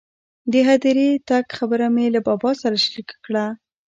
[0.51, 3.45] د هدیرې تګ خبره مې له بابا سره شریکه کړه.